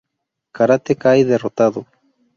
[0.55, 1.81] Karate cae derrotado.